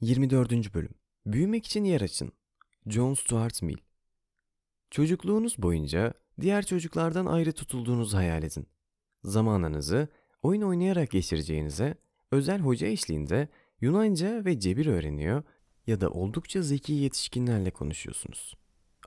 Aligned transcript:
24. 0.00 0.74
Bölüm 0.74 0.94
Büyümek 1.26 1.66
için 1.66 1.84
yer 1.84 2.00
açın. 2.00 2.32
John 2.86 3.14
Stuart 3.14 3.62
Mill 3.62 3.76
Çocukluğunuz 4.90 5.58
boyunca 5.58 6.14
diğer 6.40 6.66
çocuklardan 6.66 7.26
ayrı 7.26 7.52
tutulduğunuzu 7.52 8.16
hayal 8.16 8.42
edin. 8.42 8.66
Zamanınızı 9.24 10.08
oyun 10.42 10.62
oynayarak 10.62 11.10
geçireceğinize, 11.10 11.94
özel 12.30 12.60
hoca 12.60 12.86
eşliğinde 12.86 13.48
Yunanca 13.80 14.44
ve 14.44 14.60
cebir 14.60 14.86
öğreniyor 14.86 15.42
ya 15.86 16.00
da 16.00 16.10
oldukça 16.10 16.62
zeki 16.62 16.92
yetişkinlerle 16.92 17.70
konuşuyorsunuz. 17.70 18.54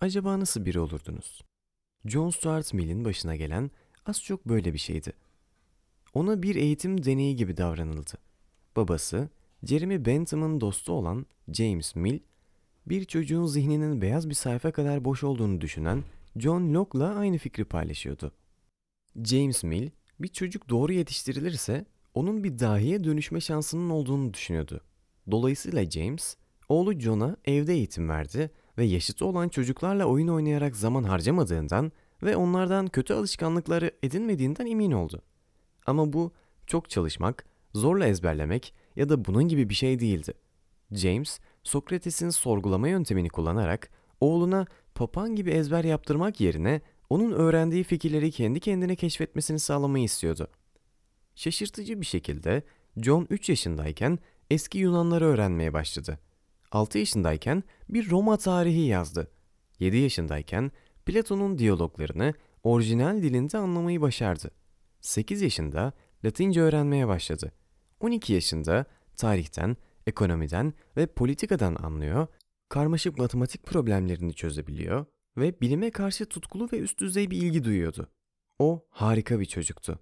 Acaba 0.02 0.40
nasıl 0.40 0.66
biri 0.66 0.80
olurdunuz? 0.80 1.42
John 2.06 2.30
Stuart 2.30 2.74
Mill'in 2.74 3.06
başına 3.06 3.36
gelen 3.36 3.72
az 4.06 4.24
çok 4.24 4.46
böyle 4.46 4.74
bir 4.74 4.80
şeydi. 4.80 5.14
Ona 6.14 6.44
bir 6.44 6.56
eğitim 6.56 7.04
deneyi 7.06 7.36
gibi 7.36 7.58
davranıldı. 7.58 8.14
Babası, 8.76 9.30
Jeremy 9.64 10.06
Bentham'ın 10.06 10.62
dostu 10.62 10.94
olan 10.94 11.26
James 11.54 11.96
Mill, 11.96 12.20
bir 12.86 13.06
çocuğun 13.06 13.46
zihninin 13.46 14.02
beyaz 14.02 14.30
bir 14.30 14.34
sayfa 14.34 14.72
kadar 14.72 15.06
boş 15.06 15.24
olduğunu 15.24 15.62
düşünen 15.62 16.04
John 16.36 16.74
Locke'la 16.74 17.16
aynı 17.16 17.38
fikri 17.38 17.66
paylaşıyordu. 17.66 18.32
James 19.24 19.64
Mill, 19.64 19.90
bir 20.20 20.28
çocuk 20.28 20.70
doğru 20.70 20.94
yetiştirilirse 20.94 21.86
onun 22.14 22.44
bir 22.44 22.60
dahiye 22.60 23.04
dönüşme 23.04 23.42
şansının 23.42 23.90
olduğunu 23.90 24.34
düşünüyordu. 24.34 24.82
Dolayısıyla 25.32 25.90
James, 25.90 26.36
oğlu 26.70 27.00
John'a 27.00 27.38
evde 27.46 27.74
eğitim 27.74 28.10
verdi 28.10 28.52
ve 28.78 28.86
yaşıtı 28.86 29.26
olan 29.26 29.50
çocuklarla 29.50 30.06
oyun 30.06 30.28
oynayarak 30.28 30.76
zaman 30.76 31.04
harcamadığından 31.04 31.92
ve 32.24 32.36
onlardan 32.36 32.88
kötü 32.88 33.14
alışkanlıkları 33.14 33.92
edinmediğinden 34.04 34.66
emin 34.66 34.92
oldu. 34.92 35.22
Ama 35.86 36.14
bu 36.14 36.34
çok 36.68 36.90
çalışmak, 36.90 37.46
zorla 37.74 38.08
ezberlemek 38.08 38.74
ya 38.96 39.10
da 39.10 39.26
bunun 39.26 39.48
gibi 39.48 39.70
bir 39.70 39.74
şey 39.76 40.00
değildi. 40.00 40.34
James, 40.92 41.40
Sokrates'in 41.64 42.30
sorgulama 42.30 42.88
yöntemini 42.88 43.30
kullanarak 43.30 43.90
oğluna 44.22 44.66
papan 44.96 45.36
gibi 45.36 45.52
ezber 45.52 45.84
yaptırmak 45.84 46.42
yerine 46.42 46.82
onun 47.10 47.32
öğrendiği 47.32 47.84
fikirleri 47.84 48.32
kendi 48.32 48.60
kendine 48.60 48.96
keşfetmesini 48.96 49.60
sağlamayı 49.60 50.04
istiyordu. 50.04 50.48
Şaşırtıcı 51.36 52.02
bir 52.02 52.06
şekilde 52.06 52.64
John 52.98 53.28
3 53.30 53.50
yaşındayken 53.50 54.20
eski 54.50 54.78
Yunanları 54.78 55.26
öğrenmeye 55.26 55.74
başladı. 55.74 56.20
6 56.72 56.98
yaşındayken 56.98 57.64
bir 57.90 58.10
Roma 58.10 58.38
tarihi 58.38 58.82
yazdı. 58.82 59.32
7 59.80 59.98
yaşındayken 59.98 60.72
Platon'un 61.06 61.58
diyaloglarını 61.58 62.34
orijinal 62.64 63.22
dilinde 63.22 63.58
anlamayı 63.58 64.02
başardı. 64.02 64.52
8 65.02 65.42
yaşında 65.42 65.94
Latince 66.26 66.62
öğrenmeye 66.62 67.08
başladı. 67.08 67.52
12 68.04 68.34
yaşında 68.34 68.86
tarihten, 69.18 69.78
ekonomiden 70.08 70.74
ve 70.98 71.06
politikadan 71.06 71.76
anlıyor, 71.76 72.28
karmaşık 72.70 73.18
matematik 73.18 73.64
problemlerini 73.64 74.34
çözebiliyor 74.34 75.06
ve 75.38 75.62
bilime 75.62 75.92
karşı 75.92 76.26
tutkulu 76.26 76.70
ve 76.74 76.80
üst 76.80 77.00
düzey 77.00 77.32
bir 77.32 77.38
ilgi 77.38 77.64
duyuyordu. 77.64 78.12
O 78.60 78.88
harika 78.90 79.40
bir 79.40 79.46
çocuktu. 79.46 80.00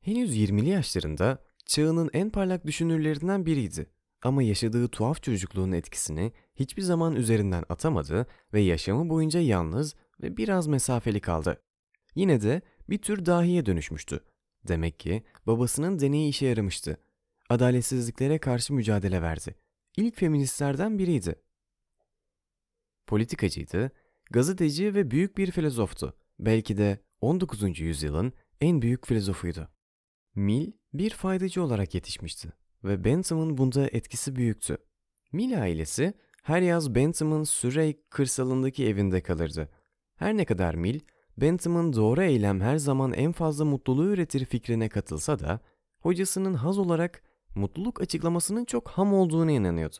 Henüz 0.00 0.36
20'li 0.36 0.68
yaşlarında 0.68 1.44
çağının 1.66 2.10
en 2.12 2.30
parlak 2.30 2.66
düşünürlerinden 2.66 3.46
biriydi. 3.46 3.86
Ama 4.22 4.42
yaşadığı 4.42 4.88
tuhaf 4.88 5.22
çocukluğun 5.22 5.72
etkisini 5.72 6.32
hiçbir 6.54 6.82
zaman 6.82 7.16
üzerinden 7.16 7.64
atamadı 7.68 8.26
ve 8.52 8.60
yaşamı 8.60 9.08
boyunca 9.08 9.40
yalnız 9.40 9.94
ve 10.22 10.36
biraz 10.36 10.66
mesafeli 10.66 11.20
kaldı. 11.20 11.62
Yine 12.14 12.42
de 12.42 12.62
bir 12.88 12.98
tür 12.98 13.26
dahiye 13.26 13.66
dönüşmüştü. 13.66 14.20
Demek 14.68 15.00
ki 15.00 15.22
babasının 15.46 15.98
deneyi 15.98 16.30
işe 16.30 16.46
yaramıştı. 16.46 16.96
Adaletsizliklere 17.50 18.38
karşı 18.38 18.74
mücadele 18.74 19.22
verdi. 19.22 19.54
İlk 19.96 20.16
feministlerden 20.16 20.98
biriydi. 20.98 21.34
Politikacıydı, 23.06 23.90
gazeteci 24.30 24.94
ve 24.94 25.10
büyük 25.10 25.38
bir 25.38 25.50
filozoftu. 25.50 26.16
Belki 26.38 26.76
de 26.76 26.98
19. 27.20 27.80
yüzyılın 27.80 28.32
en 28.60 28.82
büyük 28.82 29.06
filozofuydu. 29.06 29.68
Mill 30.34 30.72
bir 30.94 31.10
faydacı 31.10 31.62
olarak 31.62 31.94
yetişmişti 31.94 32.52
ve 32.84 33.04
Bentham'ın 33.04 33.58
bunda 33.58 33.88
etkisi 33.88 34.36
büyüktü. 34.36 34.78
Mill 35.32 35.62
ailesi 35.62 36.14
her 36.42 36.62
yaz 36.62 36.94
Bentham'ın 36.94 37.44
Surrey 37.44 38.02
kırsalındaki 38.10 38.86
evinde 38.86 39.20
kalırdı. 39.20 39.68
Her 40.16 40.36
ne 40.36 40.44
kadar 40.44 40.74
Mill, 40.74 41.00
Bentham'ın 41.36 41.92
doğru 41.92 42.22
eylem 42.22 42.60
her 42.60 42.76
zaman 42.76 43.12
en 43.12 43.32
fazla 43.32 43.64
mutluluğu 43.64 44.06
üretir 44.06 44.44
fikrine 44.44 44.88
katılsa 44.88 45.38
da, 45.38 45.60
hocasının 46.00 46.54
haz 46.54 46.78
olarak 46.78 47.29
mutluluk 47.54 48.00
açıklamasının 48.00 48.64
çok 48.64 48.88
ham 48.88 49.14
olduğuna 49.14 49.52
inanıyordu. 49.52 49.96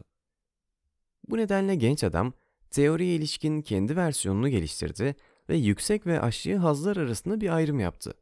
Bu 1.29 1.37
nedenle 1.37 1.75
genç 1.75 2.05
adam, 2.05 2.33
teoriye 2.71 3.15
ilişkin 3.15 3.63
kendi 3.63 3.97
versiyonunu 3.97 4.49
geliştirdi 4.49 5.17
ve 5.49 5.57
yüksek 5.57 6.07
ve 6.07 6.21
aşağı 6.21 6.57
hazlar 6.57 6.97
arasında 6.97 7.41
bir 7.41 7.55
ayrım 7.57 7.81
yaptı. 7.81 8.15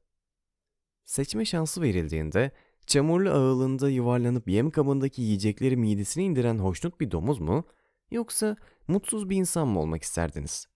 Seçme 1.04 1.44
şansı 1.44 1.82
verildiğinde 1.82 2.50
çamurlu 2.86 3.30
ağılında 3.30 3.90
yuvarlanıp 3.90 4.48
yem 4.48 4.70
kabındaki 4.70 5.22
yiyecekleri 5.22 5.76
midesine 5.76 6.24
indiren 6.24 6.58
hoşnut 6.58 7.00
bir 7.00 7.10
domuz 7.10 7.38
mu 7.38 7.64
yoksa 8.10 8.56
mutsuz 8.88 9.30
bir 9.30 9.36
insan 9.36 9.68
mı 9.68 9.80
olmak 9.80 10.02
isterdiniz? 10.02 10.66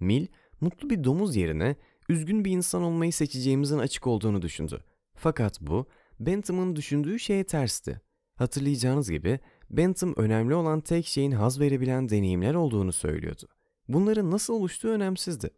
Mil, 0.00 0.26
mutlu 0.60 0.90
bir 0.90 1.04
domuz 1.04 1.36
yerine 1.36 1.76
üzgün 2.08 2.44
bir 2.44 2.50
insan 2.50 2.82
olmayı 2.82 3.12
seçeceğimizin 3.12 3.78
açık 3.78 4.06
olduğunu 4.06 4.42
düşündü. 4.42 4.84
Fakat 5.14 5.60
bu 5.60 5.86
Bentham'ın 6.20 6.76
düşündüğü 6.76 7.18
şeye 7.18 7.44
tersti. 7.44 8.00
Hatırlayacağınız 8.36 9.10
gibi 9.10 9.40
Bentham 9.70 10.14
önemli 10.16 10.54
olan 10.54 10.80
tek 10.80 11.06
şeyin 11.06 11.32
haz 11.32 11.60
verebilen 11.60 12.08
deneyimler 12.08 12.54
olduğunu 12.54 12.92
söylüyordu. 12.92 13.48
Bunların 13.88 14.30
nasıl 14.30 14.54
oluştuğu 14.54 14.88
önemsizdi. 14.88 15.50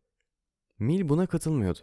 Mill 0.78 1.08
buna 1.08 1.26
katılmıyordu. 1.26 1.80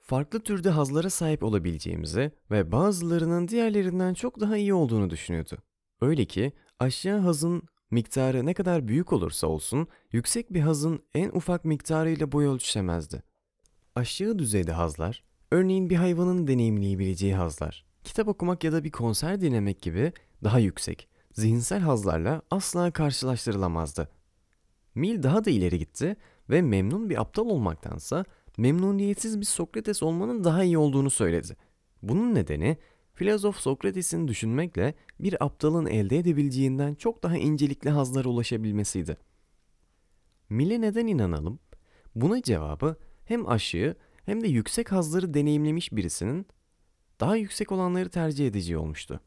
Farklı 0.00 0.40
türde 0.40 0.70
hazlara 0.70 1.10
sahip 1.10 1.42
olabileceğimizi 1.42 2.32
ve 2.50 2.72
bazılarının 2.72 3.48
diğerlerinden 3.48 4.14
çok 4.14 4.40
daha 4.40 4.56
iyi 4.56 4.74
olduğunu 4.74 5.10
düşünüyordu. 5.10 5.58
Öyle 6.00 6.24
ki 6.24 6.52
aşağı 6.78 7.18
hazın 7.18 7.62
miktarı 7.90 8.46
ne 8.46 8.54
kadar 8.54 8.88
büyük 8.88 9.12
olursa 9.12 9.46
olsun 9.46 9.88
yüksek 10.12 10.52
bir 10.54 10.60
hazın 10.60 11.02
en 11.14 11.28
ufak 11.28 11.64
miktarıyla 11.64 12.32
boy 12.32 12.46
ölçüşemezdi. 12.46 13.22
Aşağı 13.94 14.38
düzeyde 14.38 14.72
hazlar, 14.72 15.24
örneğin 15.50 15.90
bir 15.90 15.96
hayvanın 15.96 16.46
deneyimleyebileceği 16.46 17.34
hazlar, 17.34 17.84
kitap 18.04 18.28
okumak 18.28 18.64
ya 18.64 18.72
da 18.72 18.84
bir 18.84 18.90
konser 18.90 19.40
dinlemek 19.40 19.82
gibi 19.82 20.12
daha 20.44 20.58
yüksek, 20.58 21.08
zihinsel 21.32 21.80
hazlarla 21.80 22.42
asla 22.50 22.90
karşılaştırılamazdı. 22.90 24.08
Mill 24.94 25.22
daha 25.22 25.44
da 25.44 25.50
ileri 25.50 25.78
gitti 25.78 26.16
ve 26.50 26.62
memnun 26.62 27.10
bir 27.10 27.20
aptal 27.20 27.46
olmaktansa 27.46 28.24
memnuniyetsiz 28.56 29.40
bir 29.40 29.46
Sokrates 29.46 30.02
olmanın 30.02 30.44
daha 30.44 30.64
iyi 30.64 30.78
olduğunu 30.78 31.10
söyledi. 31.10 31.56
Bunun 32.02 32.34
nedeni 32.34 32.76
filozof 33.14 33.56
Sokrates'in 33.56 34.28
düşünmekle 34.28 34.94
bir 35.20 35.44
aptalın 35.44 35.86
elde 35.86 36.18
edebileceğinden 36.18 36.94
çok 36.94 37.22
daha 37.22 37.36
incelikli 37.36 37.90
hazlara 37.90 38.28
ulaşabilmesiydi. 38.28 39.16
Mill'e 40.48 40.80
neden 40.80 41.06
inanalım? 41.06 41.58
Buna 42.14 42.42
cevabı 42.42 42.96
hem 43.24 43.48
aşığı 43.48 43.96
hem 44.28 44.40
de 44.42 44.48
yüksek 44.48 44.92
hazları 44.92 45.34
deneyimlemiş 45.34 45.92
birisinin 45.92 46.46
daha 47.20 47.36
yüksek 47.36 47.72
olanları 47.72 48.08
tercih 48.08 48.46
edeceği 48.46 48.76
olmuştu. 48.76 49.20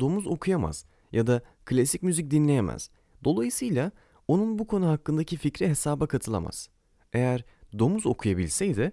Domuz 0.00 0.26
okuyamaz 0.26 0.84
ya 1.12 1.26
da 1.26 1.42
klasik 1.64 2.02
müzik 2.02 2.30
dinleyemez. 2.30 2.90
Dolayısıyla 3.24 3.92
onun 4.28 4.58
bu 4.58 4.66
konu 4.66 4.88
hakkındaki 4.88 5.36
fikri 5.36 5.68
hesaba 5.68 6.06
katılamaz. 6.06 6.68
Eğer 7.12 7.44
domuz 7.78 8.06
okuyabilseydi, 8.06 8.92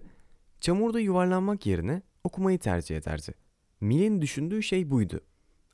çamurda 0.60 1.00
yuvarlanmak 1.00 1.66
yerine 1.66 2.02
okumayı 2.24 2.58
tercih 2.58 2.96
ederdi. 2.96 3.34
Mill'in 3.80 4.22
düşündüğü 4.22 4.62
şey 4.62 4.90
buydu. 4.90 5.20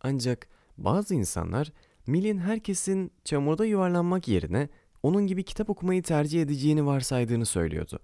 Ancak 0.00 0.48
bazı 0.78 1.14
insanlar 1.14 1.72
Mill'in 2.06 2.38
herkesin 2.38 3.12
çamurda 3.24 3.64
yuvarlanmak 3.64 4.28
yerine 4.28 4.68
onun 5.02 5.26
gibi 5.26 5.44
kitap 5.44 5.70
okumayı 5.70 6.02
tercih 6.02 6.42
edeceğini 6.42 6.86
varsaydığını 6.86 7.46
söylüyordu. 7.46 8.00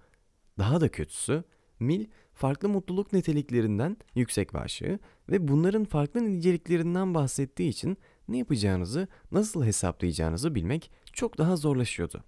Daha 0.59 0.81
da 0.81 0.89
kötüsü, 0.89 1.43
Mill 1.79 2.05
farklı 2.33 2.69
mutluluk 2.69 3.13
niteliklerinden 3.13 3.97
yüksek 4.15 4.53
ve 4.53 4.99
ve 5.29 5.47
bunların 5.47 5.85
farklı 5.85 6.25
niceliklerinden 6.25 7.13
bahsettiği 7.13 7.69
için 7.69 7.97
ne 8.27 8.37
yapacağınızı, 8.37 9.07
nasıl 9.31 9.63
hesaplayacağınızı 9.63 10.55
bilmek 10.55 10.91
çok 11.13 11.37
daha 11.37 11.55
zorlaşıyordu. 11.55 12.23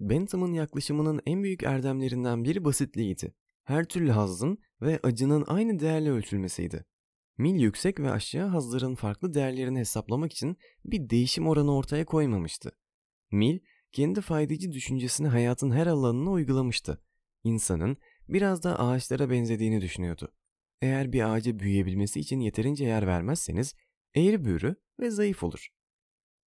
Bentham'ın 0.00 0.52
yaklaşımının 0.52 1.20
en 1.26 1.42
büyük 1.42 1.62
erdemlerinden 1.62 2.44
biri 2.44 2.64
basitliğiydi. 2.64 3.34
Her 3.64 3.84
türlü 3.84 4.10
hazzın 4.10 4.58
ve 4.82 5.00
acının 5.02 5.44
aynı 5.46 5.80
değerle 5.80 6.10
ölçülmesiydi. 6.10 6.84
Mill 7.38 7.60
yüksek 7.60 8.00
ve 8.00 8.10
aşağı 8.10 8.48
hazların 8.48 8.94
farklı 8.94 9.34
değerlerini 9.34 9.78
hesaplamak 9.78 10.32
için 10.32 10.56
bir 10.84 11.10
değişim 11.10 11.48
oranı 11.48 11.76
ortaya 11.76 12.04
koymamıştı. 12.04 12.72
Mill, 13.32 13.58
kendi 13.92 14.20
faydacı 14.20 14.72
düşüncesini 14.72 15.28
hayatın 15.28 15.70
her 15.70 15.86
alanına 15.86 16.30
uygulamıştı. 16.30 16.98
İnsanın 17.44 17.96
biraz 18.28 18.62
da 18.62 18.78
ağaçlara 18.78 19.30
benzediğini 19.30 19.80
düşünüyordu. 19.80 20.32
Eğer 20.80 21.12
bir 21.12 21.32
ağaca 21.32 21.58
büyüyebilmesi 21.58 22.20
için 22.20 22.40
yeterince 22.40 22.84
yer 22.84 23.06
vermezseniz, 23.06 23.74
eğri 24.14 24.44
büğrü 24.44 24.76
ve 25.00 25.10
zayıf 25.10 25.42
olur. 25.42 25.68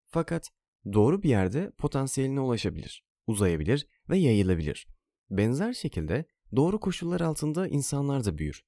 Fakat 0.05 0.51
doğru 0.93 1.23
bir 1.23 1.29
yerde 1.29 1.71
potansiyeline 1.77 2.39
ulaşabilir, 2.39 3.05
uzayabilir 3.27 3.87
ve 4.09 4.17
yayılabilir. 4.17 4.87
Benzer 5.29 5.73
şekilde 5.73 6.25
doğru 6.55 6.79
koşullar 6.79 7.21
altında 7.21 7.67
insanlar 7.67 8.25
da 8.25 8.37
büyür. 8.37 8.63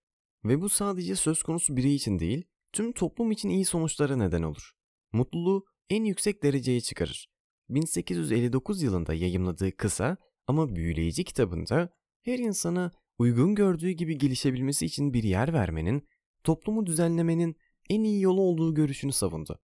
Ve 0.45 0.61
bu 0.61 0.69
sadece 0.69 1.15
söz 1.15 1.43
konusu 1.43 1.77
birey 1.77 1.95
için 1.95 2.19
değil, 2.19 2.43
tüm 2.73 2.91
toplum 2.91 3.31
için 3.31 3.49
iyi 3.49 3.65
sonuçlara 3.65 4.15
neden 4.15 4.43
olur. 4.43 4.71
Mutluluğu 5.11 5.65
en 5.89 6.03
yüksek 6.03 6.43
dereceye 6.43 6.81
çıkarır. 6.81 7.29
1859 7.69 8.81
yılında 8.81 9.13
yayımladığı 9.13 9.77
kısa 9.77 10.17
ama 10.47 10.75
büyüleyici 10.75 11.23
kitabında 11.23 11.89
her 12.25 12.39
insana 12.39 12.91
uygun 13.17 13.55
gördüğü 13.55 13.91
gibi 13.91 14.17
gelişebilmesi 14.17 14.85
için 14.85 15.13
bir 15.13 15.23
yer 15.23 15.53
vermenin, 15.53 16.07
toplumu 16.43 16.85
düzenlemenin 16.85 17.55
en 17.89 18.03
iyi 18.03 18.21
yolu 18.21 18.41
olduğu 18.41 18.73
görüşünü 18.73 19.11
savundu. 19.11 19.59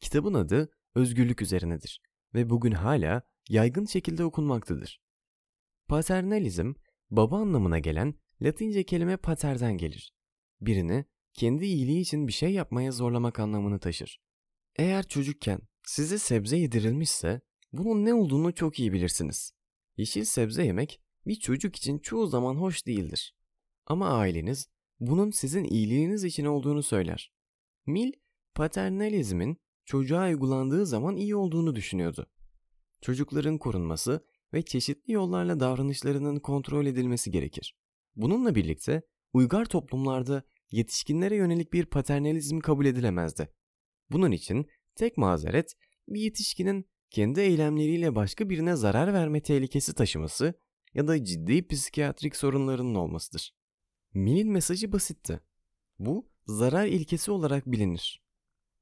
Kitabın 0.00 0.34
adı 0.34 0.70
özgürlük 0.94 1.42
üzerinedir 1.42 2.00
ve 2.34 2.50
bugün 2.50 2.72
hala 2.72 3.22
yaygın 3.48 3.86
şekilde 3.86 4.24
okunmaktadır. 4.24 5.00
Paternalizm, 5.88 6.74
baba 7.10 7.38
anlamına 7.38 7.78
gelen 7.78 8.14
Latince 8.42 8.84
kelime 8.84 9.16
paterden 9.16 9.76
gelir. 9.76 10.12
Birini 10.60 11.04
kendi 11.34 11.64
iyiliği 11.64 12.00
için 12.00 12.28
bir 12.28 12.32
şey 12.32 12.50
yapmaya 12.50 12.92
zorlamak 12.92 13.38
anlamını 13.38 13.78
taşır. 13.78 14.20
Eğer 14.76 15.08
çocukken 15.08 15.60
size 15.86 16.18
sebze 16.18 16.56
yedirilmişse 16.56 17.40
bunun 17.72 18.04
ne 18.04 18.14
olduğunu 18.14 18.54
çok 18.54 18.80
iyi 18.80 18.92
bilirsiniz. 18.92 19.52
Yeşil 19.96 20.24
sebze 20.24 20.64
yemek 20.64 21.00
bir 21.26 21.34
çocuk 21.34 21.76
için 21.76 21.98
çoğu 21.98 22.26
zaman 22.26 22.54
hoş 22.54 22.86
değildir. 22.86 23.34
Ama 23.86 24.08
aileniz 24.08 24.68
bunun 25.00 25.30
sizin 25.30 25.64
iyiliğiniz 25.64 26.24
için 26.24 26.44
olduğunu 26.44 26.82
söyler. 26.82 27.32
Mill, 27.86 28.12
paternalizmin 28.54 29.56
çocuğa 29.84 30.28
uygulandığı 30.28 30.86
zaman 30.86 31.16
iyi 31.16 31.36
olduğunu 31.36 31.74
düşünüyordu. 31.76 32.26
Çocukların 33.00 33.58
korunması 33.58 34.26
ve 34.54 34.62
çeşitli 34.62 35.12
yollarla 35.12 35.60
davranışlarının 35.60 36.38
kontrol 36.38 36.86
edilmesi 36.86 37.30
gerekir. 37.30 37.76
Bununla 38.16 38.54
birlikte 38.54 39.02
uygar 39.32 39.64
toplumlarda 39.64 40.42
yetişkinlere 40.70 41.36
yönelik 41.36 41.72
bir 41.72 41.86
paternalizm 41.86 42.58
kabul 42.58 42.86
edilemezdi. 42.86 43.48
Bunun 44.10 44.30
için 44.32 44.66
tek 44.96 45.16
mazeret 45.16 45.74
bir 46.08 46.20
yetişkinin 46.20 46.88
kendi 47.10 47.40
eylemleriyle 47.40 48.14
başka 48.14 48.50
birine 48.50 48.76
zarar 48.76 49.12
verme 49.12 49.42
tehlikesi 49.42 49.94
taşıması 49.94 50.54
ya 50.96 51.08
da 51.08 51.24
ciddi 51.24 51.68
psikiyatrik 51.68 52.36
sorunlarının 52.36 52.94
olmasıdır. 52.94 53.54
Mill'in 54.14 54.50
mesajı 54.50 54.92
basitti. 54.92 55.40
Bu 55.98 56.28
zarar 56.46 56.86
ilkesi 56.86 57.30
olarak 57.30 57.66
bilinir. 57.66 58.22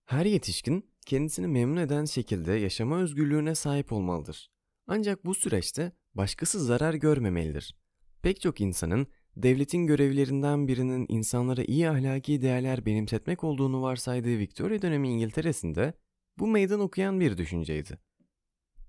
Her 0.04 0.26
yetişkin 0.26 0.90
kendisini 1.06 1.46
memnun 1.46 1.76
eden 1.76 2.04
şekilde 2.04 2.52
yaşama 2.52 2.98
özgürlüğüne 2.98 3.54
sahip 3.54 3.92
olmalıdır. 3.92 4.50
Ancak 4.86 5.24
bu 5.24 5.34
süreçte 5.34 5.92
başkası 6.14 6.64
zarar 6.64 6.94
görmemelidir. 6.94 7.76
Pek 8.22 8.40
çok 8.40 8.60
insanın 8.60 9.06
devletin 9.36 9.86
görevlerinden 9.86 10.68
birinin 10.68 11.06
insanlara 11.08 11.62
iyi 11.64 11.90
ahlaki 11.90 12.42
değerler 12.42 12.86
benimsetmek 12.86 13.44
olduğunu 13.44 13.82
varsaydığı 13.82 14.38
Victoria 14.38 14.82
dönemi 14.82 15.08
İngiltere'sinde 15.08 15.94
bu 16.38 16.46
meydan 16.46 16.80
okuyan 16.80 17.20
bir 17.20 17.36
düşünceydi. 17.36 17.98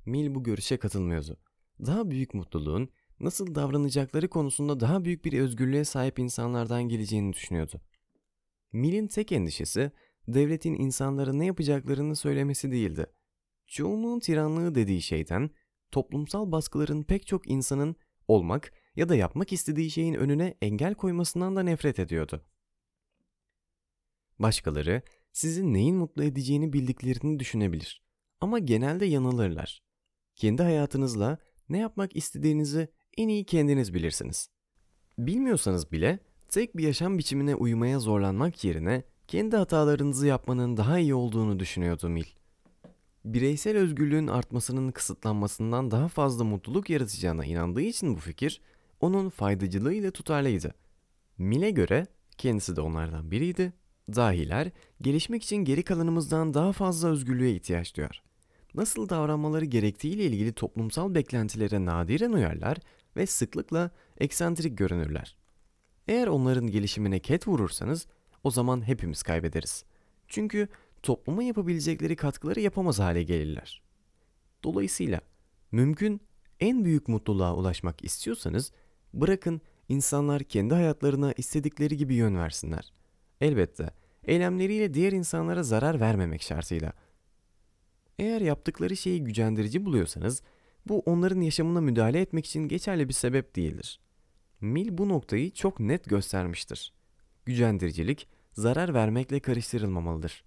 Mill 0.06 0.36
bu 0.36 0.44
görüşe 0.44 0.78
katılmıyordu. 0.78 1.38
Daha 1.86 2.12
büyük 2.12 2.34
mutluluğun 2.34 2.90
nasıl 3.20 3.56
davranacakları 3.56 4.28
konusunda 4.28 4.80
daha 4.80 5.06
büyük 5.06 5.26
bir 5.26 5.40
özgürlüğe 5.40 5.86
sahip 5.86 6.20
insanlardan 6.20 6.84
geleceğini 6.84 7.34
düşünüyordu. 7.34 7.82
Mill'in 8.74 9.08
tek 9.08 9.32
endişesi 9.32 9.92
devletin 10.28 10.74
insanlara 10.74 11.34
ne 11.34 11.46
yapacaklarını 11.46 12.16
söylemesi 12.16 12.72
değildi. 12.72 13.06
Çoğunluğun 13.68 14.20
tiranlığı 14.20 14.76
dediği 14.76 15.02
şeyden 15.02 15.50
toplumsal 15.92 16.52
baskıların 16.52 17.04
pek 17.04 17.28
çok 17.28 17.50
insanın 17.50 17.96
olmak 18.28 18.74
ya 18.96 19.10
da 19.10 19.16
yapmak 19.16 19.54
istediği 19.54 19.92
şeyin 19.92 20.14
önüne 20.14 20.58
engel 20.62 20.96
koymasından 20.96 21.56
da 21.56 21.64
nefret 21.64 22.00
ediyordu. 22.00 22.46
Başkaları 24.40 25.02
sizin 25.32 25.74
neyin 25.74 25.96
mutlu 25.96 26.24
edeceğini 26.24 26.74
bildiklerini 26.74 27.40
düşünebilir. 27.40 28.06
Ama 28.40 28.60
genelde 28.60 29.06
yanılırlar. 29.06 29.84
Kendi 30.36 30.64
hayatınızla 30.64 31.38
ne 31.70 31.78
yapmak 31.78 32.16
istediğinizi 32.16 32.88
en 33.18 33.28
iyi 33.28 33.44
kendiniz 33.44 33.94
bilirsiniz. 33.94 34.50
Bilmiyorsanız 35.18 35.92
bile 35.92 36.20
tek 36.50 36.78
bir 36.78 36.84
yaşam 36.84 37.18
biçimine 37.18 37.56
uymaya 37.56 38.00
zorlanmak 38.00 38.64
yerine 38.64 39.04
kendi 39.28 39.56
hatalarınızı 39.56 40.28
yapmanın 40.28 40.78
daha 40.78 41.00
iyi 41.00 41.16
olduğunu 41.16 41.60
düşünüyordu 41.60 42.10
Mil. 42.10 42.26
Bireysel 43.26 43.78
özgürlüğün 43.78 44.28
artmasının 44.28 44.92
kısıtlanmasından 44.92 45.92
daha 45.92 46.08
fazla 46.08 46.44
mutluluk 46.44 46.90
yaratacağına 46.90 47.46
inandığı 47.46 47.82
için 47.82 48.16
bu 48.16 48.20
fikir 48.20 48.62
onun 49.00 49.30
faydacılığı 49.30 49.94
ile 49.94 50.12
tutarlıydı. 50.12 50.74
Mill'e 51.38 51.72
göre 51.72 52.08
kendisi 52.38 52.76
de 52.76 52.82
onlardan 52.82 53.32
biriydi. 53.32 53.74
Dahiler 54.16 54.72
gelişmek 55.02 55.44
için 55.44 55.58
geri 55.58 55.84
kalanımızdan 55.84 56.54
daha 56.54 56.72
fazla 56.72 57.10
özgürlüğe 57.10 57.52
ihtiyaç 57.52 57.98
duyar. 57.98 58.24
Nasıl 58.76 59.10
davranmaları 59.10 59.66
gerektiğiyle 59.66 60.26
ilgili 60.26 60.54
toplumsal 60.54 61.16
beklentilere 61.16 61.86
nadiren 61.86 62.32
uyarlar 62.32 62.78
ve 63.18 63.26
sıklıkla 63.26 63.92
eksantrik 64.18 64.78
görünürler. 64.78 65.38
Eğer 66.08 66.28
onların 66.28 66.68
gelişimine 66.68 67.20
ket 67.20 67.48
vurursanız 67.48 68.08
o 68.44 68.52
zaman 68.52 68.88
hepimiz 68.88 69.24
kaybederiz. 69.24 69.86
Çünkü 70.28 70.68
topluma 71.04 71.44
yapabilecekleri 71.44 72.16
katkıları 72.16 72.60
yapamaz 72.60 73.00
hale 73.00 73.24
gelirler. 73.24 73.82
Dolayısıyla 74.64 75.22
mümkün 75.72 76.22
en 76.60 76.86
büyük 76.86 77.08
mutluluğa 77.08 77.56
ulaşmak 77.56 78.04
istiyorsanız 78.04 78.72
bırakın 79.14 79.62
insanlar 79.90 80.44
kendi 80.44 80.74
hayatlarına 80.74 81.34
istedikleri 81.34 81.98
gibi 81.98 82.16
yön 82.16 82.36
versinler. 82.36 82.94
Elbette 83.42 83.90
eylemleriyle 84.24 84.94
diğer 84.94 85.12
insanlara 85.12 85.64
zarar 85.64 86.00
vermemek 86.00 86.42
şartıyla. 86.42 86.94
Eğer 88.20 88.42
yaptıkları 88.42 88.98
şeyi 88.98 89.24
gücendirici 89.24 89.86
buluyorsanız 89.86 90.42
bu 90.88 91.00
onların 91.00 91.42
yaşamına 91.42 91.82
müdahale 91.82 92.22
etmek 92.22 92.46
için 92.46 92.68
geçerli 92.68 93.08
bir 93.08 93.14
sebep 93.14 93.56
değildir. 93.56 94.00
Mill 94.62 94.98
bu 94.98 95.10
noktayı 95.10 95.52
çok 95.52 95.80
net 95.80 96.06
göstermiştir. 96.06 96.94
Gücendiricilik 97.46 98.28
zarar 98.54 98.94
vermekle 98.94 99.40
karıştırılmamalıdır. 99.40 100.44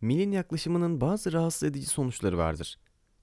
Mill'in 0.00 0.32
yaklaşımının 0.32 1.00
bazı 1.00 1.32
rahatsız 1.32 1.62
edici 1.68 1.86
sonuçları 1.86 2.38
vardır. 2.38 2.78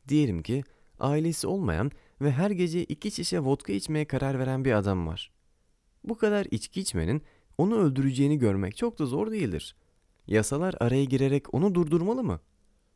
Diyelim 0.07 0.41
ki 0.41 0.63
ailesi 0.99 1.47
olmayan 1.47 1.91
ve 2.21 2.31
her 2.31 2.51
gece 2.51 2.83
iki 2.83 3.11
şişe 3.11 3.39
vodka 3.39 3.73
içmeye 3.73 4.05
karar 4.05 4.39
veren 4.39 4.65
bir 4.65 4.71
adam 4.71 5.07
var. 5.07 5.31
Bu 6.03 6.17
kadar 6.17 6.47
içki 6.51 6.81
içmenin 6.81 7.21
onu 7.57 7.75
öldüreceğini 7.75 8.37
görmek 8.37 8.77
çok 8.77 8.99
da 8.99 9.05
zor 9.05 9.31
değildir. 9.31 9.75
Yasalar 10.27 10.75
araya 10.79 11.03
girerek 11.03 11.53
onu 11.53 11.75
durdurmalı 11.75 12.23
mı? 12.23 12.39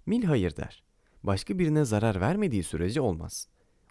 Mil 0.05 0.23
hayır 0.23 0.55
der. 0.55 0.83
Başka 1.27 1.59
birine 1.59 1.85
zarar 1.85 2.21
vermediği 2.21 2.63
sürece 2.63 3.01
olmaz. 3.01 3.47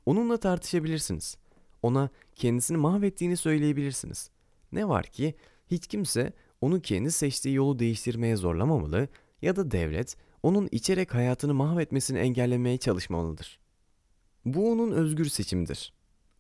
Onunla 0.07 0.37
tartışabilirsiniz. 0.37 1.37
Ona 1.83 2.11
kendisini 2.35 2.76
mahvettiğini 2.76 3.37
söyleyebilirsiniz. 3.37 4.31
Ne 4.73 4.88
var 4.88 5.07
ki 5.07 5.35
hiç 5.71 5.87
kimse 5.87 6.33
onu 6.61 6.81
kendi 6.81 7.12
seçtiği 7.12 7.55
yolu 7.55 7.78
değiştirmeye 7.78 8.37
zorlamamalı 8.37 9.09
ya 9.43 9.57
da 9.57 9.71
devlet 9.71 10.16
onun 10.43 10.69
içerek 10.73 11.14
hayatını 11.14 11.55
mahvetmesini 11.55 12.19
engellemeye 12.19 12.78
çalışmalıdır. 12.78 13.59
Bu 14.45 14.73
onun 14.73 14.93
özgür 14.93 15.25
seçimidir. 15.25 15.93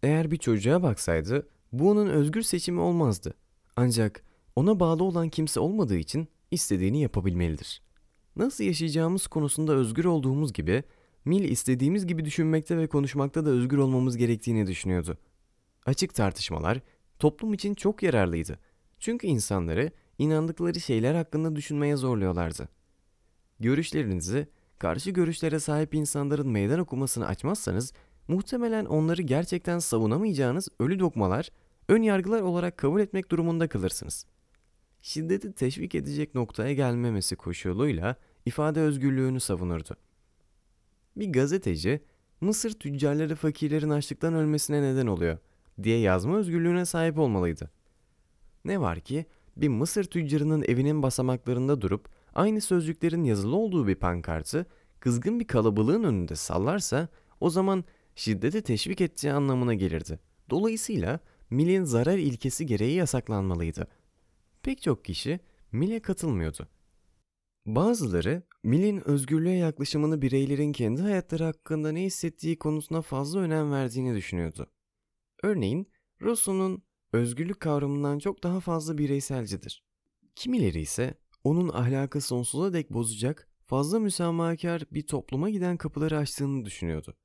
Eğer 0.02 0.30
bir 0.30 0.36
çocuğa 0.36 0.82
baksaydı 0.82 1.48
bu 1.72 1.90
onun 1.90 2.06
özgür 2.06 2.42
seçimi 2.42 2.80
olmazdı. 2.80 3.34
Ancak 3.76 4.22
ona 4.56 4.80
bağlı 4.80 5.04
olan 5.04 5.28
kimse 5.28 5.60
olmadığı 5.60 5.96
için 5.96 6.28
istediğini 6.50 7.00
yapabilmelidir. 7.00 7.85
Nasıl 8.36 8.64
yaşayacağımız 8.64 9.26
konusunda 9.26 9.72
özgür 9.72 10.04
olduğumuz 10.04 10.52
gibi 10.52 10.82
Mil 11.26 11.44
istediğimiz 11.44 12.06
gibi 12.06 12.24
düşünmekte 12.24 12.78
ve 12.78 12.86
konuşmakta 12.86 13.46
da 13.46 13.50
özgür 13.50 13.78
olmamız 13.78 14.16
gerektiğini 14.16 14.66
düşünüyordu. 14.66 15.18
Açık 15.86 16.14
tartışmalar 16.14 16.80
toplum 17.18 17.54
için 17.54 17.74
çok 17.74 18.02
yararlıydı. 18.02 18.58
Çünkü 18.98 19.26
insanları 19.26 19.90
inandıkları 20.18 20.80
şeyler 20.80 21.14
hakkında 21.14 21.56
düşünmeye 21.56 21.96
zorluyorlardı. 21.96 22.68
Görüşlerinizi 23.60 24.48
karşı 24.78 25.10
görüşlere 25.10 25.60
sahip 25.60 25.94
insanların 25.94 26.48
meydan 26.48 26.78
okumasını 26.80 27.26
açmazsanız 27.26 27.92
muhtemelen 28.28 28.84
onları 28.84 29.22
gerçekten 29.22 29.78
savunamayacağınız 29.78 30.68
ölü 30.80 30.98
dokmalar, 30.98 31.48
ön 31.88 32.02
yargılar 32.02 32.40
olarak 32.40 32.76
kabul 32.76 33.00
etmek 33.00 33.30
durumunda 33.30 33.68
kalırsınız. 33.68 34.26
Şiddeti 35.06 35.52
teşvik 35.52 35.94
edecek 35.94 36.34
noktaya 36.34 36.72
gelmemesi 36.72 37.36
koşuluyla 37.36 38.16
ifade 38.46 38.80
özgürlüğünü 38.80 39.40
savunurdu. 39.40 39.96
Bir 41.16 41.32
gazeteci, 41.32 42.02
Mısır 42.40 42.72
tüccarları 42.72 43.36
fakirlerin 43.36 43.90
açlıktan 43.90 44.34
ölmesine 44.34 44.82
neden 44.82 45.06
oluyor 45.06 45.38
diye 45.82 45.98
yazma 45.98 46.36
özgürlüğüne 46.36 46.84
sahip 46.84 47.18
olmalıydı. 47.18 47.70
Ne 48.64 48.80
var 48.80 49.00
ki 49.00 49.26
bir 49.56 49.68
Mısır 49.68 50.04
tüccarının 50.04 50.62
evinin 50.62 51.02
basamaklarında 51.02 51.80
durup 51.80 52.08
aynı 52.34 52.60
sözcüklerin 52.60 53.24
yazılı 53.24 53.56
olduğu 53.56 53.86
bir 53.86 53.94
pankartı 53.94 54.66
kızgın 55.00 55.40
bir 55.40 55.46
kalabalığın 55.46 56.02
önünde 56.02 56.36
sallarsa 56.36 57.08
o 57.40 57.50
zaman 57.50 57.84
şiddeti 58.14 58.62
teşvik 58.62 59.00
edeceği 59.00 59.32
anlamına 59.32 59.74
gelirdi. 59.74 60.18
Dolayısıyla 60.50 61.20
Mill'in 61.50 61.84
zarar 61.84 62.18
ilkesi 62.18 62.66
gereği 62.66 62.94
yasaklanmalıydı. 62.94 63.88
Pek 64.66 64.82
çok 64.82 65.04
kişi 65.04 65.40
Mill'e 65.72 66.00
katılmıyordu. 66.00 66.68
Bazıları 67.66 68.42
Mill'in 68.64 69.08
özgürlüğe 69.08 69.56
yaklaşımını 69.56 70.22
bireylerin 70.22 70.72
kendi 70.72 71.02
hayatları 71.02 71.44
hakkında 71.44 71.92
ne 71.92 72.02
hissettiği 72.02 72.58
konusuna 72.58 73.02
fazla 73.02 73.40
önem 73.40 73.72
verdiğini 73.72 74.16
düşünüyordu. 74.16 74.66
Örneğin 75.42 75.90
Rousseau'nun 76.22 76.82
özgürlük 77.12 77.60
kavramından 77.60 78.18
çok 78.18 78.42
daha 78.42 78.60
fazla 78.60 78.98
bireyselcidir. 78.98 79.84
Kimileri 80.34 80.80
ise 80.80 81.14
onun 81.44 81.68
ahlakı 81.68 82.20
sonsuza 82.20 82.72
dek 82.72 82.92
bozacak, 82.92 83.48
fazla 83.66 83.98
müsamahakar 83.98 84.82
bir 84.92 85.06
topluma 85.06 85.50
giden 85.50 85.76
kapıları 85.76 86.18
açtığını 86.18 86.64
düşünüyordu. 86.64 87.16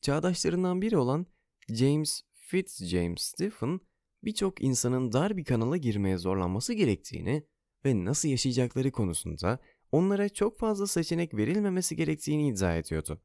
Çağdaşlarından 0.00 0.82
biri 0.82 0.96
olan 0.96 1.26
James 1.68 2.22
Fitzjames 2.34 3.22
Stephen, 3.22 3.80
birçok 4.24 4.62
insanın 4.62 5.12
dar 5.12 5.36
bir 5.36 5.44
kanala 5.44 5.76
girmeye 5.76 6.18
zorlanması 6.18 6.72
gerektiğini 6.72 7.46
ve 7.84 8.04
nasıl 8.04 8.28
yaşayacakları 8.28 8.92
konusunda 8.92 9.58
onlara 9.92 10.28
çok 10.28 10.58
fazla 10.58 10.86
seçenek 10.86 11.34
verilmemesi 11.34 11.96
gerektiğini 11.96 12.48
iddia 12.48 12.76
ediyordu. 12.76 13.22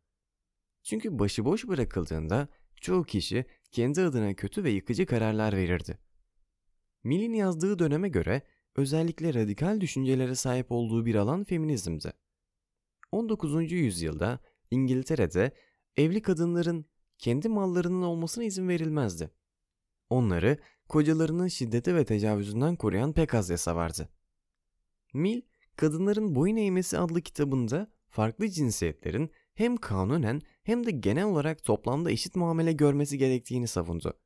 Çünkü 0.84 1.20
başıboş 1.20 1.68
bırakıldığında 1.68 2.48
çoğu 2.82 3.04
kişi 3.04 3.46
kendi 3.72 4.02
adına 4.02 4.34
kötü 4.34 4.64
ve 4.64 4.70
yıkıcı 4.70 5.06
kararlar 5.06 5.56
verirdi. 5.56 5.98
Mill'in 7.04 7.34
yazdığı 7.34 7.80
döneme 7.80 8.10
göre 8.10 8.42
özellikle 8.76 9.34
radikal 9.34 9.82
düşüncelere 9.82 10.36
sahip 10.36 10.72
olduğu 10.72 11.06
bir 11.06 11.16
alan 11.16 11.44
feminizmdi. 11.44 12.14
19. 13.12 13.72
yüzyılda 13.72 14.40
İngiltere'de 14.72 15.52
evli 15.98 16.22
kadınların 16.22 16.86
kendi 17.18 17.50
mallarının 17.50 18.02
olmasına 18.02 18.44
izin 18.44 18.68
verilmezdi. 18.68 19.32
Onları 20.10 20.58
kocalarının 20.90 21.48
şiddeti 21.48 21.96
ve 21.96 22.06
tecavüzünden 22.06 22.76
koruyan 22.76 23.14
pek 23.14 23.34
az 23.34 23.50
yasa 23.50 23.76
vardı. 23.76 24.10
Mill, 25.14 25.42
Kadınların 25.76 26.36
Boyun 26.36 26.56
Eğmesi 26.56 26.98
adlı 26.98 27.22
kitabında 27.22 27.92
farklı 28.10 28.50
cinsiyetlerin 28.50 29.32
hem 29.54 29.78
kanunen 29.78 30.42
hem 30.64 30.86
de 30.86 30.92
genel 30.92 31.26
olarak 31.26 31.64
toplamda 31.64 32.12
eşit 32.12 32.36
muamele 32.36 32.74
görmesi 32.74 33.18
gerektiğini 33.18 33.68
savundu. 33.68 34.20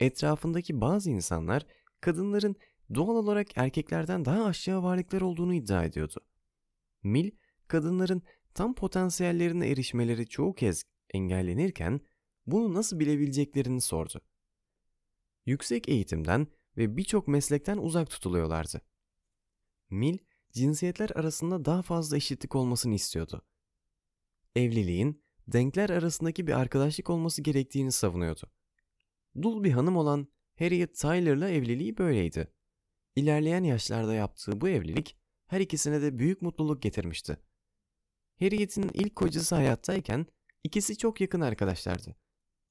Etrafındaki 0.00 0.80
bazı 0.80 1.10
insanlar 1.10 1.66
kadınların 2.00 2.56
doğal 2.94 3.16
olarak 3.16 3.58
erkeklerden 3.58 4.24
daha 4.24 4.44
aşağı 4.44 4.82
varlıklar 4.82 5.20
olduğunu 5.20 5.54
iddia 5.54 5.84
ediyordu. 5.84 6.20
Mill, 7.02 7.30
kadınların 7.68 8.22
tam 8.54 8.74
potansiyellerine 8.74 9.68
erişmeleri 9.68 10.26
çoğu 10.26 10.54
kez 10.54 10.84
engellenirken 11.14 12.00
bunu 12.46 12.74
nasıl 12.74 12.98
bilebileceklerini 13.00 13.80
sordu. 13.80 14.20
Yüksek 15.46 15.88
eğitimden 15.88 16.46
ve 16.76 16.96
birçok 16.96 17.28
meslekten 17.28 17.78
uzak 17.78 18.10
tutuluyorlardı. 18.10 18.80
Mill, 19.90 20.18
cinsiyetler 20.52 21.10
arasında 21.10 21.64
daha 21.64 21.82
fazla 21.82 22.16
eşitlik 22.16 22.54
olmasını 22.54 22.94
istiyordu. 22.94 23.42
Evliliğin 24.56 25.22
denkler 25.48 25.90
arasındaki 25.90 26.46
bir 26.46 26.52
arkadaşlık 26.52 27.10
olması 27.10 27.42
gerektiğini 27.42 27.92
savunuyordu. 27.92 28.50
Dul 29.42 29.64
bir 29.64 29.72
hanım 29.72 29.96
olan 29.96 30.28
Harriet 30.58 30.94
Tyler'la 30.94 31.50
evliliği 31.50 31.98
böyleydi. 31.98 32.52
İlerleyen 33.16 33.64
yaşlarda 33.64 34.14
yaptığı 34.14 34.60
bu 34.60 34.68
evlilik 34.68 35.16
her 35.46 35.60
ikisine 35.60 36.02
de 36.02 36.18
büyük 36.18 36.42
mutluluk 36.42 36.82
getirmişti. 36.82 37.36
Harriet'in 38.38 38.90
ilk 38.94 39.16
kocası 39.16 39.54
hayattayken 39.54 40.26
ikisi 40.64 40.98
çok 40.98 41.20
yakın 41.20 41.40
arkadaşlardı. 41.40 42.16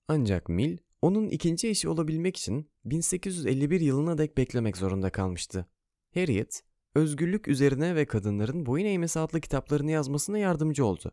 Ancak 0.07 0.49
Mill 0.49 0.77
onun 1.01 1.29
ikinci 1.29 1.67
eşi 1.67 1.89
olabilmek 1.89 2.37
için 2.37 2.71
1851 2.85 3.81
yılına 3.81 4.17
dek 4.17 4.37
beklemek 4.37 4.77
zorunda 4.77 5.09
kalmıştı. 5.09 5.65
Harriet, 6.13 6.63
özgürlük 6.95 7.47
üzerine 7.47 7.95
ve 7.95 8.05
kadınların 8.05 8.65
boyun 8.65 8.85
eğmesi 8.85 9.19
adlı 9.19 9.41
kitaplarını 9.41 9.91
yazmasına 9.91 10.37
yardımcı 10.37 10.85
oldu. 10.85 11.11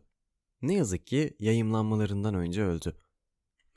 Ne 0.61 0.73
yazık 0.73 1.07
ki 1.07 1.35
yayımlanmalarından 1.39 2.35
önce 2.35 2.63
öldü. 2.63 2.97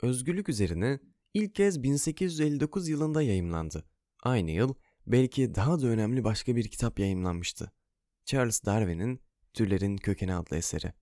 Özgürlük 0.01 0.49
üzerine 0.49 0.99
ilk 1.33 1.55
kez 1.55 1.83
1859 1.83 2.89
yılında 2.89 3.21
yayımlandı. 3.21 3.85
Aynı 4.23 4.51
yıl 4.51 4.73
belki 5.07 5.55
daha 5.55 5.81
da 5.81 5.87
önemli 5.87 6.23
başka 6.23 6.55
bir 6.55 6.67
kitap 6.67 6.99
yayımlanmıştı. 6.99 7.71
Charles 8.25 8.65
Darwin'in 8.65 9.19
Türlerin 9.53 9.97
Kökeni 9.97 10.35
adlı 10.35 10.57
eseri. 10.57 10.93